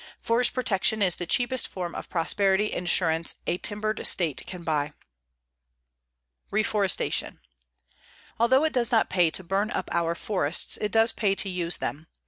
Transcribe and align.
Forest 0.19 0.53
protection 0.55 1.03
is 1.03 1.17
the 1.17 1.27
cheapest 1.27 1.67
form 1.67 1.93
of 1.93 2.09
prosperity 2.09 2.73
insurance 2.73 3.35
a 3.45 3.59
timbered 3.59 4.03
state 4.07 4.41
can 4.47 4.63
buy. 4.63 4.93
REFORESTATION 6.49 7.39
Although 8.39 8.63
it 8.63 8.73
does 8.73 8.91
not 8.91 9.11
pay 9.11 9.29
to 9.29 9.43
burn 9.43 9.69
up 9.69 9.89
our 9.93 10.15
forests, 10.15 10.77
it 10.77 10.91
does 10.91 11.11
pay 11.11 11.35
to 11.35 11.49
use 11.49 11.77
them. 11.77 12.07